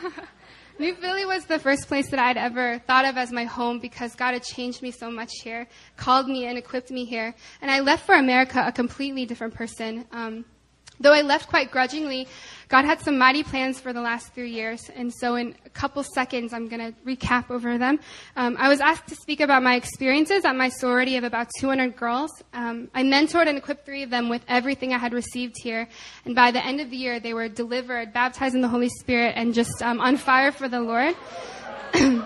New 0.78 0.94
Philly 0.94 1.24
was 1.24 1.44
the 1.44 1.58
first 1.58 1.88
place 1.88 2.10
that 2.10 2.20
I'd 2.20 2.36
ever 2.36 2.78
thought 2.78 3.04
of 3.04 3.16
as 3.16 3.32
my 3.32 3.44
home 3.44 3.80
because 3.80 4.14
God 4.14 4.32
had 4.32 4.44
changed 4.44 4.80
me 4.80 4.92
so 4.92 5.10
much 5.10 5.30
here, 5.42 5.66
called 5.96 6.28
me 6.28 6.46
and 6.46 6.56
equipped 6.56 6.90
me 6.90 7.04
here, 7.04 7.34
and 7.62 7.70
I 7.70 7.80
left 7.80 8.06
for 8.06 8.14
America 8.14 8.62
a 8.64 8.70
completely 8.72 9.24
different 9.24 9.54
person. 9.54 10.04
Um, 10.12 10.44
Though 11.00 11.14
I 11.14 11.22
left 11.22 11.48
quite 11.48 11.70
grudgingly, 11.70 12.28
God 12.70 12.84
had 12.84 13.00
some 13.00 13.18
mighty 13.18 13.42
plans 13.42 13.80
for 13.80 13.92
the 13.92 14.00
last 14.00 14.32
three 14.32 14.52
years. 14.52 14.88
And 14.94 15.12
so, 15.12 15.34
in 15.34 15.56
a 15.66 15.70
couple 15.70 16.04
seconds, 16.04 16.52
I'm 16.52 16.68
going 16.68 16.92
to 16.92 16.98
recap 17.04 17.50
over 17.50 17.78
them. 17.78 17.98
Um, 18.36 18.56
I 18.60 18.68
was 18.68 18.80
asked 18.80 19.08
to 19.08 19.16
speak 19.16 19.40
about 19.40 19.64
my 19.64 19.74
experiences 19.74 20.44
at 20.44 20.54
my 20.54 20.68
sorority 20.68 21.16
of 21.16 21.24
about 21.24 21.48
200 21.58 21.96
girls. 21.96 22.30
Um, 22.54 22.88
I 22.94 23.02
mentored 23.02 23.48
and 23.48 23.58
equipped 23.58 23.84
three 23.84 24.04
of 24.04 24.10
them 24.10 24.28
with 24.28 24.42
everything 24.46 24.94
I 24.94 24.98
had 24.98 25.12
received 25.12 25.56
here. 25.60 25.88
And 26.24 26.36
by 26.36 26.52
the 26.52 26.64
end 26.64 26.80
of 26.80 26.90
the 26.90 26.96
year, 26.96 27.18
they 27.18 27.34
were 27.34 27.48
delivered, 27.48 28.12
baptized 28.12 28.54
in 28.54 28.60
the 28.60 28.68
Holy 28.68 28.88
Spirit, 29.00 29.32
and 29.36 29.52
just 29.52 29.82
um, 29.82 30.00
on 30.00 30.16
fire 30.16 30.52
for 30.52 30.68
the 30.68 30.80
Lord. 30.80 31.16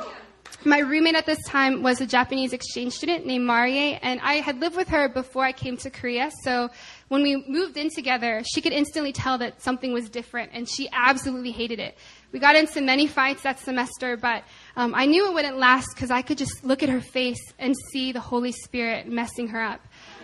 My 0.67 0.79
roommate 0.79 1.15
at 1.15 1.27
this 1.27 1.43
time 1.47 1.83
was 1.83 2.01
a 2.01 2.07
Japanese 2.07 2.55
exchange 2.55 2.95
student 2.95 3.27
named 3.27 3.45
Marie, 3.45 3.99
and 4.01 4.19
I 4.23 4.37
had 4.37 4.61
lived 4.61 4.77
with 4.77 4.89
her 4.89 5.11
before 5.11 5.45
I 5.45 5.53
came 5.53 5.77
to 5.79 5.91
Korea. 5.91 6.31
So 6.43 6.71
when 7.09 7.23
we 7.23 7.45
moved 7.47 7.77
in 7.77 7.91
together, 7.91 8.43
she 8.51 8.63
could 8.63 8.73
instantly 8.73 9.13
tell 9.13 9.37
that 9.39 9.61
something 9.61 9.93
was 9.93 10.09
different, 10.09 10.53
and 10.55 10.67
she 10.67 10.89
absolutely 10.91 11.51
hated 11.51 11.81
it. 11.81 11.99
We 12.33 12.39
got 12.39 12.57
into 12.57 12.81
many 12.81 13.07
fights 13.07 13.43
that 13.43 13.59
semester, 13.59 14.17
but 14.17 14.43
um, 14.75 14.95
I 14.95 15.05
knew 15.05 15.29
it 15.29 15.35
wouldn't 15.35 15.59
last 15.59 15.89
because 15.95 16.11
I 16.11 16.23
could 16.23 16.39
just 16.39 16.65
look 16.65 16.83
at 16.83 16.89
her 16.89 17.03
face 17.03 17.53
and 17.59 17.75
see 17.93 18.13
the 18.13 18.21
Holy 18.21 18.53
Spirit 18.53 19.07
messing 19.07 19.49
her 19.49 19.63
up. 19.63 19.83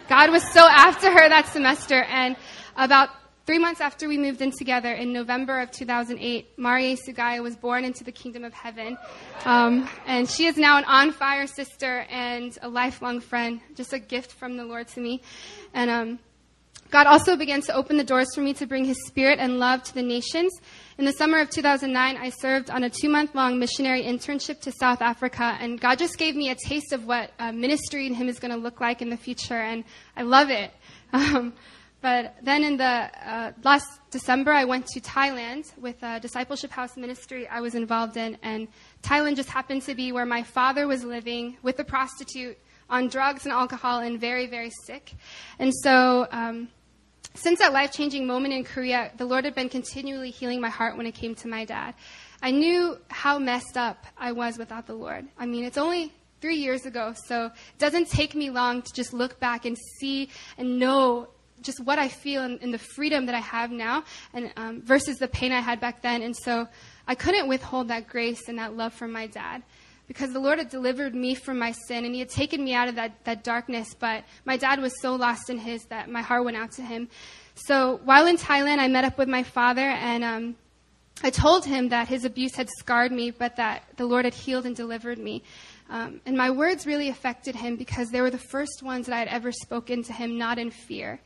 God 0.09 0.31
was 0.31 0.43
so 0.55 0.67
after 0.71 1.11
her 1.11 1.29
that 1.29 1.49
semester, 1.49 2.03
and 2.03 2.35
about 2.77 3.11
Three 3.51 3.59
months 3.59 3.81
after 3.81 4.07
we 4.07 4.17
moved 4.17 4.43
in 4.43 4.53
together 4.53 4.93
in 4.93 5.13
November 5.13 5.59
of 5.59 5.73
2008, 5.73 6.57
Marie 6.57 6.95
Sugaya 6.97 7.43
was 7.43 7.57
born 7.57 7.85
into 7.85 8.05
the 8.05 8.13
kingdom 8.13 8.45
of 8.45 8.53
heaven. 8.53 8.97
Um, 9.45 9.89
and 10.07 10.31
she 10.31 10.47
is 10.47 10.57
now 10.57 10.79
an 10.79 10.85
on 10.85 11.11
fire 11.11 11.49
sister 11.49 12.07
and 12.09 12.57
a 12.63 12.69
lifelong 12.69 13.19
friend, 13.19 13.61
just 13.75 13.93
a 13.93 13.99
gift 13.99 14.31
from 14.31 14.57
the 14.57 14.65
Lord 14.65 14.87
to 14.95 15.01
me. 15.01 15.21
And 15.75 15.91
um, 15.91 16.19
God 16.93 17.09
also 17.09 17.37
began 17.37 17.61
to 17.63 17.75
open 17.75 17.97
the 17.97 18.05
doors 18.05 18.29
for 18.37 18.41
me 18.41 18.55
to 18.55 18.67
bring 18.67 18.85
his 18.85 19.05
spirit 19.09 19.41
and 19.41 19.59
love 19.59 19.83
to 19.83 19.95
the 19.95 20.03
nations. 20.05 20.53
In 20.97 21.05
the 21.05 21.13
summer 21.13 21.41
of 21.41 21.51
2009, 21.51 22.19
I 22.19 22.31
served 22.31 22.71
on 22.71 22.85
a 22.85 22.89
two 22.89 23.09
month 23.09 23.35
long 23.35 23.59
missionary 23.59 24.05
internship 24.05 24.61
to 24.61 24.71
South 24.71 25.03
Africa, 25.03 25.57
and 25.61 25.81
God 25.81 25.99
just 25.99 26.19
gave 26.19 26.37
me 26.37 26.51
a 26.51 26.55
taste 26.55 26.93
of 26.93 27.05
what 27.05 27.33
uh, 27.41 27.51
ministry 27.51 28.07
in 28.07 28.15
Him 28.15 28.29
is 28.29 28.39
going 28.39 28.53
to 28.53 28.57
look 28.57 28.81
like 28.81 29.03
in 29.03 29.11
the 29.11 29.17
future, 29.17 29.61
and 29.61 29.83
I 30.17 30.23
love 30.23 30.51
it. 30.51 30.71
Um, 31.13 31.55
but 32.01 32.37
then 32.43 32.65
in 32.65 32.77
the 32.77 32.85
uh, 32.85 33.53
last 33.63 33.87
December, 34.11 34.53
I 34.53 34.65
went 34.65 34.87
to 34.89 35.01
Thailand 35.01 35.77
with 35.79 36.03
a 36.03 36.19
discipleship 36.21 36.71
house 36.71 36.97
ministry 36.97 37.47
I 37.47 37.61
was 37.61 37.75
involved 37.75 38.17
in, 38.17 38.39
and 38.43 38.69
Thailand 39.03 39.37
just 39.37 39.51
happened 39.51 39.83
to 39.83 39.95
be 39.95 40.13
where 40.13 40.27
my 40.27 40.43
father 40.43 40.87
was 40.87 41.05
living 41.05 41.57
with 41.63 41.79
a 41.79 41.85
prostitute 41.85 42.59
on 42.89 43.09
drugs 43.09 43.45
and 43.45 43.53
alcohol 43.53 44.01
and 44.01 44.21
very, 44.21 44.47
very 44.47 44.71
sick. 44.85 45.13
And 45.59 45.73
so, 45.75 46.27
um, 46.33 46.69
since 47.35 47.61
that 47.61 47.73
life 47.73 47.93
changing 47.93 48.27
moment 48.27 48.55
in 48.55 48.65
Korea, 48.65 49.13
the 49.17 49.25
Lord 49.25 49.45
had 49.45 49.55
been 49.55 49.69
continually 49.69 50.31
healing 50.31 50.61
my 50.61 50.71
heart 50.71 50.97
when 50.97 51.07
it 51.07 51.13
came 51.13 51.35
to 51.37 51.49
my 51.49 51.65
dad. 51.65 51.95
I 52.43 52.51
knew 52.51 52.99
how 53.09 53.39
messed 53.39 53.77
up 53.77 54.07
I 54.19 54.33
was 54.33 54.59
without 54.59 54.87
the 54.87 54.95
Lord. 54.95 55.29
I 55.39 55.47
mean, 55.47 55.65
it's 55.65 55.79
only 55.79 56.13
three 56.41 56.57
years 56.57 56.87
ago. 56.87 57.15
So 57.27 57.47
it 57.47 57.79
doesn't 57.79 58.09
take 58.09 58.35
me 58.35 58.51
long 58.51 58.83
to 58.83 58.93
just 58.95 59.13
look 59.13 59.39
back 59.39 59.65
and 59.65 59.77
see 59.99 60.31
and 60.59 60.79
know 60.79 61.29
just 61.63 61.81
what 61.81 61.99
I 61.99 62.09
feel 62.09 62.43
and, 62.43 62.61
and 62.63 62.73
the 62.73 62.79
freedom 62.79 63.27
that 63.27 63.35
I 63.35 63.41
have 63.41 63.71
now, 63.71 64.05
and 64.33 64.53
um, 64.57 64.83
versus 64.83 65.19
the 65.19 65.29
pain 65.29 65.53
I 65.53 65.61
had 65.61 65.81
back 65.81 66.03
then. 66.03 66.23
And 66.23 66.37
so 66.37 66.69
I 67.07 67.15
couldn't 67.15 67.49
withhold 67.49 67.89
that 67.89 68.09
grace 68.09 68.49
and 68.49 68.59
that 68.59 68.77
love 68.77 68.95
from 68.95 69.13
my 69.13 69.27
dad 69.27 69.63
because 70.07 70.33
the 70.33 70.41
Lord 70.41 70.59
had 70.59 70.71
delivered 70.71 71.15
me 71.15 71.35
from 71.37 71.59
my 71.59 71.73
sin 71.87 72.05
and 72.05 72.15
He 72.15 72.21
had 72.21 72.31
taken 72.31 72.65
me 72.65 72.75
out 72.75 72.89
of 72.89 72.97
that, 72.97 73.25
that 73.25 73.45
darkness. 73.45 73.95
But 73.95 74.25
my 74.45 74.57
dad 74.57 74.81
was 74.81 74.93
so 75.01 75.15
lost 75.15 75.51
in 75.51 75.59
His 75.59 75.85
that 75.85 76.11
my 76.11 76.21
heart 76.21 76.45
went 76.45 76.57
out 76.57 76.73
to 76.73 76.83
him. 76.83 77.09
So 77.55 78.01
while 78.05 78.27
in 78.27 78.37
Thailand, 78.37 78.79
I 78.79 78.89
met 78.89 79.05
up 79.05 79.19
with 79.19 79.29
my 79.29 79.43
father 79.43 79.83
and 79.83 80.25
um, 80.25 80.57
I 81.23 81.31
told 81.31 81.67
him 81.67 81.91
that 81.91 82.09
his 82.09 82.25
abuse 82.25 82.55
had 82.55 82.69
scarred 82.79 83.13
me, 83.13 83.31
but 83.31 83.57
that 83.57 83.85
the 83.97 84.07
Lord 84.07 84.25
had 84.25 84.33
healed 84.33 84.65
and 84.65 84.75
delivered 84.75 85.19
me. 85.19 85.43
Um, 85.91 86.21
and 86.25 86.37
my 86.37 86.51
words 86.51 86.87
really 86.87 87.09
affected 87.09 87.55
him 87.55 87.77
because 87.77 88.09
they 88.09 88.21
were 88.21 88.31
the 88.31 88.39
first 88.39 88.83
ones 88.83 89.07
that 89.07 89.15
I 89.15 89.19
had 89.19 89.29
ever 89.29 89.53
spoken 89.53 90.03
to 90.05 90.13
him, 90.13 90.39
not 90.39 90.59
in 90.59 90.71
fear. 90.71 91.21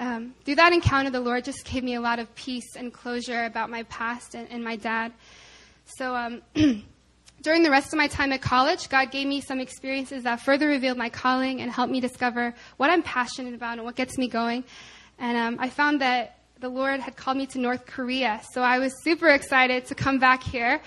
Um, 0.00 0.34
through 0.46 0.54
that 0.54 0.72
encounter, 0.72 1.10
the 1.10 1.20
Lord 1.20 1.44
just 1.44 1.62
gave 1.66 1.84
me 1.84 1.94
a 1.94 2.00
lot 2.00 2.18
of 2.18 2.34
peace 2.34 2.74
and 2.74 2.90
closure 2.90 3.44
about 3.44 3.68
my 3.68 3.82
past 3.84 4.34
and, 4.34 4.48
and 4.50 4.64
my 4.64 4.76
dad. 4.76 5.12
So, 5.84 6.16
um, 6.16 6.42
during 7.42 7.62
the 7.62 7.70
rest 7.70 7.92
of 7.92 7.98
my 7.98 8.06
time 8.06 8.32
at 8.32 8.40
college, 8.40 8.88
God 8.88 9.10
gave 9.10 9.26
me 9.26 9.42
some 9.42 9.60
experiences 9.60 10.24
that 10.24 10.40
further 10.40 10.68
revealed 10.68 10.96
my 10.96 11.10
calling 11.10 11.60
and 11.60 11.70
helped 11.70 11.92
me 11.92 12.00
discover 12.00 12.54
what 12.78 12.88
I'm 12.88 13.02
passionate 13.02 13.52
about 13.52 13.74
and 13.74 13.84
what 13.84 13.94
gets 13.94 14.16
me 14.16 14.26
going. 14.26 14.64
And 15.18 15.36
um, 15.36 15.56
I 15.60 15.68
found 15.68 16.00
that 16.00 16.38
the 16.60 16.70
Lord 16.70 17.00
had 17.00 17.14
called 17.14 17.36
me 17.36 17.46
to 17.48 17.58
North 17.58 17.84
Korea. 17.84 18.40
So 18.52 18.62
I 18.62 18.78
was 18.78 18.94
super 19.02 19.28
excited 19.28 19.84
to 19.86 19.94
come 19.94 20.18
back 20.18 20.42
here. 20.42 20.80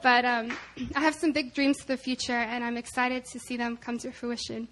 But 0.00 0.24
um, 0.24 0.56
I 0.94 1.00
have 1.00 1.16
some 1.16 1.32
big 1.32 1.54
dreams 1.54 1.80
for 1.80 1.88
the 1.88 1.96
future, 1.96 2.32
and 2.38 2.62
I'm 2.62 2.76
excited 2.76 3.24
to 3.26 3.40
see 3.40 3.56
them 3.56 3.76
come 3.76 3.98
to 3.98 4.12
fruition. 4.12 4.68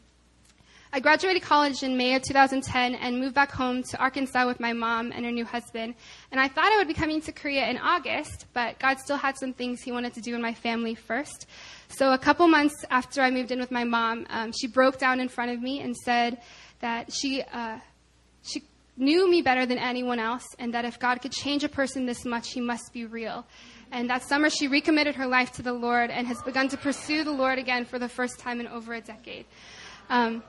I 0.91 1.01
graduated 1.01 1.43
college 1.43 1.83
in 1.83 1.99
May 1.99 2.15
of 2.15 2.23
2010 2.23 2.95
and 2.95 3.21
moved 3.21 3.35
back 3.35 3.53
home 3.53 3.83
to 3.83 3.99
Arkansas 3.99 4.47
with 4.47 4.59
my 4.59 4.73
mom 4.73 5.13
and 5.13 5.23
her 5.23 5.31
new 5.31 5.45
husband. 5.45 5.95
And 6.33 6.41
I 6.41 6.49
thought 6.49 6.73
I 6.73 6.79
would 6.79 6.89
be 6.89 6.95
coming 6.95 7.21
to 7.23 7.33
Korea 7.33 7.69
in 7.69 7.77
August, 7.77 8.47
but 8.55 8.79
God 8.79 8.99
still 8.99 9.19
had 9.19 9.37
some 9.37 9.53
things 9.53 9.83
He 9.83 9.93
wanted 9.93 10.15
to 10.15 10.23
do 10.23 10.35
in 10.35 10.41
my 10.41 10.55
family 10.55 10.95
first. 10.95 11.47
So 11.89 12.15
a 12.15 12.19
couple 12.19 12.49
months 12.49 12.87
after 12.91 13.21
I 13.21 13.31
moved 13.31 13.51
in 13.51 13.61
with 13.61 13.71
my 13.71 13.85
mom, 13.85 14.27
um, 14.31 14.53
she 14.53 14.67
broke 14.67 14.99
down 14.99 15.21
in 15.21 15.29
front 15.29 15.51
of 15.51 15.61
me 15.61 15.81
and 15.81 15.95
said 15.95 16.39
that 16.81 17.13
she 17.13 17.43
uh, 17.43 17.79
she 18.43 18.63
knew 18.97 19.31
me 19.31 19.43
better 19.43 19.67
than 19.67 19.79
anyone 19.79 20.19
else, 20.19 20.47
and 20.59 20.73
that 20.73 20.87
if 20.87 20.99
God 20.99 21.21
could 21.21 21.33
change 21.33 21.65
a 21.65 21.69
person 21.69 22.07
this 22.07 22.25
much, 22.25 22.53
He 22.53 22.63
must 22.63 22.95
be 22.95 23.05
real. 23.05 23.47
And 23.93 24.09
that 24.09 24.23
summer, 24.23 24.49
she 24.49 24.69
recommitted 24.69 25.17
her 25.17 25.27
life 25.27 25.53
to 25.53 25.63
the 25.63 25.73
Lord 25.73 26.11
and 26.11 26.27
has 26.27 26.41
begun 26.43 26.69
to 26.69 26.79
pursue 26.79 27.25
the 27.25 27.33
Lord 27.33 27.59
again 27.59 27.85
for 27.85 27.99
the 27.99 28.09
first 28.09 28.39
time 28.39 28.59
in 28.59 28.67
over 28.67 28.95
a 28.95 29.01
decade. 29.03 29.45
Um, 30.09 30.43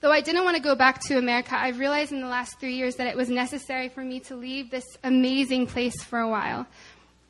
Though 0.00 0.12
I 0.12 0.20
didn't 0.20 0.44
want 0.44 0.56
to 0.56 0.62
go 0.62 0.76
back 0.76 1.00
to 1.06 1.18
America, 1.18 1.56
I've 1.58 1.80
realized 1.80 2.12
in 2.12 2.20
the 2.20 2.28
last 2.28 2.60
three 2.60 2.76
years 2.76 2.96
that 2.96 3.08
it 3.08 3.16
was 3.16 3.28
necessary 3.28 3.88
for 3.88 4.04
me 4.04 4.20
to 4.20 4.36
leave 4.36 4.70
this 4.70 4.84
amazing 5.02 5.66
place 5.66 6.00
for 6.04 6.20
a 6.20 6.28
while. 6.28 6.68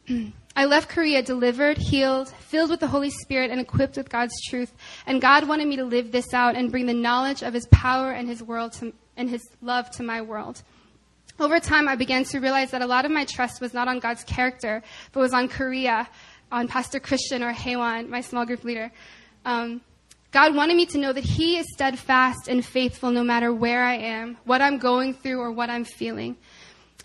I 0.56 0.66
left 0.66 0.90
Korea 0.90 1.22
delivered, 1.22 1.78
healed, 1.78 2.28
filled 2.28 2.68
with 2.68 2.80
the 2.80 2.86
Holy 2.86 3.08
Spirit, 3.08 3.50
and 3.50 3.58
equipped 3.58 3.96
with 3.96 4.10
God's 4.10 4.34
truth. 4.50 4.70
And 5.06 5.18
God 5.18 5.48
wanted 5.48 5.66
me 5.66 5.76
to 5.76 5.84
live 5.84 6.12
this 6.12 6.34
out 6.34 6.56
and 6.56 6.70
bring 6.70 6.84
the 6.84 6.92
knowledge 6.92 7.42
of 7.42 7.54
His 7.54 7.66
power 7.68 8.12
and 8.12 8.28
His 8.28 8.42
world 8.42 8.72
to, 8.74 8.92
and 9.16 9.30
His 9.30 9.48
love 9.62 9.90
to 9.92 10.02
my 10.02 10.20
world. 10.20 10.62
Over 11.40 11.60
time, 11.60 11.88
I 11.88 11.96
began 11.96 12.24
to 12.24 12.38
realize 12.38 12.72
that 12.72 12.82
a 12.82 12.86
lot 12.86 13.06
of 13.06 13.10
my 13.10 13.24
trust 13.24 13.62
was 13.62 13.72
not 13.72 13.88
on 13.88 13.98
God's 13.98 14.24
character, 14.24 14.82
but 15.12 15.20
was 15.20 15.32
on 15.32 15.48
Korea, 15.48 16.06
on 16.52 16.68
Pastor 16.68 17.00
Christian 17.00 17.42
or 17.42 17.52
Haywan, 17.52 18.08
my 18.08 18.20
small 18.20 18.44
group 18.44 18.64
leader. 18.64 18.90
Um, 19.46 19.80
God 20.30 20.54
wanted 20.54 20.76
me 20.76 20.84
to 20.86 20.98
know 20.98 21.12
that 21.12 21.24
He 21.24 21.56
is 21.56 21.66
steadfast 21.72 22.48
and 22.48 22.64
faithful 22.64 23.10
no 23.10 23.24
matter 23.24 23.52
where 23.52 23.82
I 23.82 23.94
am, 23.94 24.36
what 24.44 24.60
I'm 24.60 24.78
going 24.78 25.14
through, 25.14 25.40
or 25.40 25.50
what 25.50 25.70
I'm 25.70 25.84
feeling. 25.84 26.36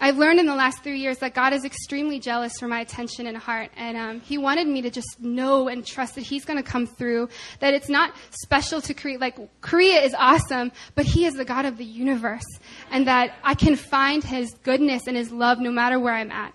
I've 0.01 0.17
learned 0.17 0.39
in 0.39 0.47
the 0.47 0.55
last 0.55 0.83
three 0.83 0.99
years 0.99 1.19
that 1.19 1.33
God 1.33 1.53
is 1.53 1.63
extremely 1.63 2.19
jealous 2.19 2.59
for 2.59 2.67
my 2.67 2.81
attention 2.81 3.27
and 3.27 3.37
heart, 3.37 3.69
and 3.77 3.95
um, 3.95 4.19
He 4.19 4.37
wanted 4.37 4.67
me 4.67 4.81
to 4.81 4.89
just 4.89 5.21
know 5.21 5.69
and 5.69 5.85
trust 5.85 6.15
that 6.15 6.21
He's 6.21 6.43
going 6.43 6.61
to 6.61 6.69
come 6.69 6.85
through. 6.85 7.29
That 7.59 7.73
it's 7.73 7.87
not 7.87 8.13
special 8.31 8.81
to 8.81 8.93
Korea. 8.93 9.19
Like 9.19 9.37
Korea 9.61 10.01
is 10.01 10.13
awesome, 10.17 10.73
but 10.95 11.05
He 11.05 11.25
is 11.25 11.35
the 11.35 11.45
God 11.45 11.65
of 11.65 11.77
the 11.77 11.85
universe, 11.85 12.43
and 12.91 13.07
that 13.07 13.35
I 13.41 13.53
can 13.53 13.77
find 13.77 14.21
His 14.21 14.53
goodness 14.63 15.07
and 15.07 15.15
His 15.15 15.31
love 15.31 15.59
no 15.59 15.71
matter 15.71 15.97
where 15.97 16.13
I'm 16.13 16.31
at. 16.31 16.53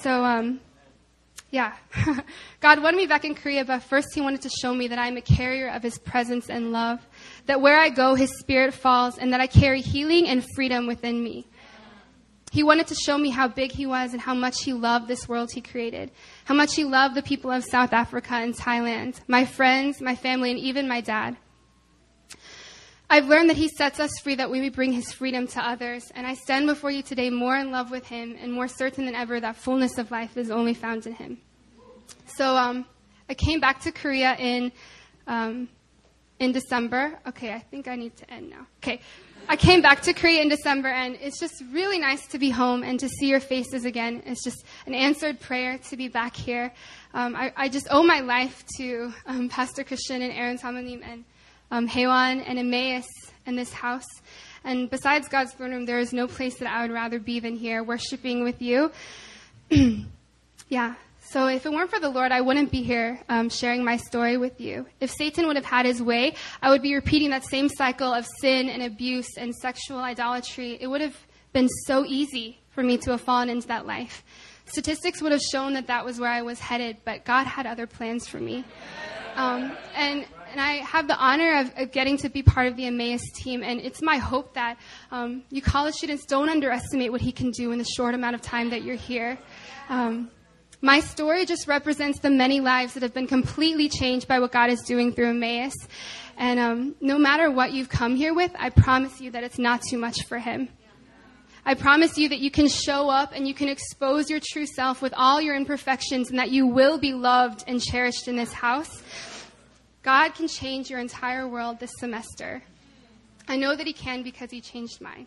So, 0.00 0.24
um, 0.24 0.60
yeah. 1.50 1.74
God 2.60 2.82
wanted 2.82 2.96
me 2.96 3.06
back 3.06 3.24
in 3.24 3.34
Korea, 3.34 3.64
but 3.64 3.82
first 3.82 4.08
He 4.14 4.20
wanted 4.20 4.42
to 4.42 4.48
show 4.48 4.74
me 4.74 4.88
that 4.88 4.98
I'm 4.98 5.16
a 5.16 5.22
carrier 5.22 5.68
of 5.68 5.82
His 5.82 5.98
presence 5.98 6.48
and 6.48 6.72
love. 6.72 7.00
That 7.46 7.60
where 7.60 7.78
I 7.78 7.90
go, 7.90 8.14
His 8.14 8.38
Spirit 8.38 8.72
falls, 8.72 9.18
and 9.18 9.32
that 9.32 9.40
I 9.40 9.46
carry 9.46 9.80
healing 9.80 10.28
and 10.28 10.44
freedom 10.54 10.86
within 10.86 11.22
me. 11.22 11.46
He 12.52 12.62
wanted 12.64 12.88
to 12.88 12.94
show 12.94 13.16
me 13.16 13.30
how 13.30 13.48
big 13.48 13.72
He 13.72 13.86
was 13.86 14.12
and 14.12 14.20
how 14.20 14.34
much 14.34 14.62
He 14.62 14.72
loved 14.72 15.08
this 15.08 15.28
world 15.28 15.50
He 15.52 15.60
created. 15.60 16.10
How 16.44 16.54
much 16.54 16.74
He 16.74 16.84
loved 16.84 17.14
the 17.14 17.22
people 17.22 17.50
of 17.50 17.64
South 17.64 17.92
Africa 17.92 18.34
and 18.34 18.54
Thailand, 18.54 19.20
my 19.26 19.44
friends, 19.44 20.00
my 20.00 20.14
family, 20.14 20.50
and 20.50 20.58
even 20.58 20.88
my 20.88 21.00
dad. 21.00 21.36
I've 23.12 23.26
learned 23.26 23.50
that 23.50 23.56
He 23.56 23.66
sets 23.66 23.98
us 23.98 24.12
free 24.22 24.36
that 24.36 24.52
we 24.52 24.60
may 24.60 24.68
bring 24.68 24.92
His 24.92 25.12
freedom 25.12 25.48
to 25.48 25.60
others, 25.60 26.12
and 26.14 26.24
I 26.24 26.34
stand 26.34 26.68
before 26.68 26.92
you 26.92 27.02
today 27.02 27.28
more 27.28 27.56
in 27.56 27.72
love 27.72 27.90
with 27.90 28.06
Him 28.06 28.36
and 28.40 28.52
more 28.52 28.68
certain 28.68 29.04
than 29.04 29.16
ever 29.16 29.40
that 29.40 29.56
fullness 29.56 29.98
of 29.98 30.12
life 30.12 30.36
is 30.36 30.48
only 30.48 30.74
found 30.74 31.08
in 31.08 31.14
Him. 31.14 31.38
So 32.26 32.56
um, 32.56 32.86
I 33.28 33.34
came 33.34 33.58
back 33.58 33.80
to 33.80 33.90
Korea 33.90 34.36
in 34.38 34.70
um, 35.26 35.68
in 36.38 36.52
December. 36.52 37.18
Okay, 37.26 37.52
I 37.52 37.58
think 37.58 37.88
I 37.88 37.96
need 37.96 38.16
to 38.16 38.30
end 38.30 38.48
now. 38.48 38.68
Okay, 38.78 39.00
I 39.48 39.56
came 39.56 39.82
back 39.82 40.02
to 40.02 40.12
Korea 40.12 40.40
in 40.40 40.48
December, 40.48 40.88
and 40.88 41.18
it's 41.20 41.40
just 41.40 41.64
really 41.72 41.98
nice 41.98 42.28
to 42.28 42.38
be 42.38 42.50
home 42.50 42.84
and 42.84 43.00
to 43.00 43.08
see 43.08 43.28
your 43.28 43.40
faces 43.40 43.84
again. 43.84 44.22
It's 44.24 44.44
just 44.44 44.64
an 44.86 44.94
answered 44.94 45.40
prayer 45.40 45.78
to 45.88 45.96
be 45.96 46.06
back 46.06 46.36
here. 46.36 46.72
Um, 47.12 47.34
I, 47.34 47.52
I, 47.56 47.68
just 47.68 47.88
owe 47.90 48.04
my 48.04 48.20
life 48.20 48.64
to 48.76 49.12
um, 49.26 49.48
Pastor 49.48 49.82
Christian 49.82 50.22
and 50.22 50.32
Aaron 50.32 50.58
Tamanim 50.58 51.02
and 51.04 51.24
um, 51.70 51.86
Hewan 51.86 52.40
and 52.40 52.58
Emmaus 52.58 53.06
in 53.46 53.56
this 53.56 53.72
house. 53.72 54.06
And 54.64 54.90
besides 54.90 55.28
God's 55.28 55.52
throne 55.52 55.70
room, 55.70 55.86
there 55.86 55.98
is 55.98 56.12
no 56.12 56.26
place 56.26 56.58
that 56.58 56.68
I 56.68 56.82
would 56.82 56.92
rather 56.92 57.18
be 57.18 57.40
than 57.40 57.56
here, 57.56 57.82
worshiping 57.82 58.42
with 58.42 58.60
you. 58.60 58.90
yeah. 60.68 60.94
So 61.30 61.46
if 61.46 61.64
it 61.64 61.72
weren't 61.72 61.90
for 61.90 62.00
the 62.00 62.10
Lord, 62.10 62.32
I 62.32 62.40
wouldn't 62.40 62.70
be 62.70 62.82
here 62.82 63.20
um, 63.28 63.50
sharing 63.50 63.84
my 63.84 63.96
story 63.96 64.36
with 64.36 64.60
you. 64.60 64.86
If 64.98 65.10
Satan 65.10 65.46
would 65.46 65.56
have 65.56 65.64
had 65.64 65.86
his 65.86 66.02
way, 66.02 66.34
I 66.60 66.70
would 66.70 66.82
be 66.82 66.94
repeating 66.94 67.30
that 67.30 67.44
same 67.44 67.68
cycle 67.68 68.12
of 68.12 68.26
sin 68.40 68.68
and 68.68 68.82
abuse 68.82 69.36
and 69.38 69.54
sexual 69.54 69.98
idolatry. 69.98 70.76
It 70.80 70.88
would 70.88 71.00
have 71.00 71.16
been 71.52 71.68
so 71.86 72.04
easy 72.04 72.58
for 72.70 72.82
me 72.82 72.98
to 72.98 73.12
have 73.12 73.20
fallen 73.20 73.48
into 73.48 73.68
that 73.68 73.86
life. 73.86 74.24
Statistics 74.66 75.22
would 75.22 75.32
have 75.32 75.40
shown 75.40 75.74
that 75.74 75.86
that 75.86 76.04
was 76.04 76.18
where 76.20 76.30
I 76.30 76.42
was 76.42 76.58
headed, 76.58 76.98
but 77.04 77.24
God 77.24 77.46
had 77.46 77.66
other 77.66 77.86
plans 77.86 78.26
for 78.28 78.38
me. 78.38 78.64
Um, 79.36 79.76
and 79.94 80.26
and 80.50 80.60
I 80.60 80.74
have 80.76 81.06
the 81.06 81.16
honor 81.16 81.60
of, 81.60 81.72
of, 81.76 81.92
getting 81.92 82.16
to 82.18 82.28
be 82.28 82.42
part 82.42 82.66
of 82.66 82.76
the 82.76 82.86
Emmaus 82.86 83.22
team. 83.34 83.62
And 83.62 83.80
it's 83.80 84.02
my 84.02 84.16
hope 84.16 84.54
that 84.54 84.78
um, 85.10 85.42
you 85.50 85.62
college 85.62 85.94
students 85.94 86.26
don't 86.26 86.48
underestimate 86.48 87.12
what 87.12 87.20
he 87.20 87.32
can 87.32 87.50
do 87.50 87.72
in 87.72 87.78
the 87.78 87.84
short 87.84 88.14
amount 88.14 88.34
of 88.34 88.42
time 88.42 88.70
that 88.70 88.82
you're 88.82 88.96
here. 88.96 89.38
Um, 89.88 90.30
my 90.82 91.00
story 91.00 91.44
just 91.44 91.68
represents 91.68 92.20
the 92.20 92.30
many 92.30 92.60
lives 92.60 92.94
that 92.94 93.02
have 93.02 93.12
been 93.12 93.26
completely 93.26 93.88
changed 93.88 94.26
by 94.26 94.38
what 94.40 94.50
God 94.50 94.70
is 94.70 94.80
doing 94.82 95.12
through 95.12 95.30
Emmaus. 95.30 95.74
And 96.38 96.58
um, 96.58 96.94
no 97.00 97.18
matter 97.18 97.50
what 97.50 97.72
you've 97.72 97.90
come 97.90 98.16
here 98.16 98.32
with, 98.34 98.50
I 98.58 98.70
promise 98.70 99.20
you 99.20 99.30
that 99.32 99.44
it's 99.44 99.58
not 99.58 99.82
too 99.82 99.98
much 99.98 100.24
for 100.24 100.38
him. 100.38 100.68
I 101.66 101.74
promise 101.74 102.16
you 102.16 102.30
that 102.30 102.38
you 102.38 102.50
can 102.50 102.68
show 102.68 103.10
up 103.10 103.32
and 103.34 103.46
you 103.46 103.52
can 103.52 103.68
expose 103.68 104.30
your 104.30 104.40
true 104.42 104.64
self 104.64 105.02
with 105.02 105.12
all 105.14 105.40
your 105.42 105.54
imperfections 105.54 106.30
and 106.30 106.38
that 106.38 106.50
you 106.50 106.66
will 106.66 106.98
be 106.98 107.12
loved 107.12 107.64
and 107.66 107.80
cherished 107.80 108.28
in 108.28 108.36
this 108.36 108.52
house. 108.52 109.02
God 110.02 110.34
can 110.34 110.48
change 110.48 110.88
your 110.88 110.98
entire 110.98 111.46
world 111.46 111.78
this 111.78 111.92
semester. 111.98 112.62
I 113.48 113.56
know 113.56 113.74
that 113.76 113.86
He 113.86 113.92
can 113.92 114.22
because 114.22 114.50
He 114.50 114.60
changed 114.60 115.00
mine. 115.00 115.26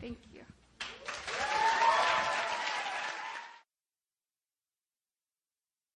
Thank 0.00 0.18
you. 0.31 0.31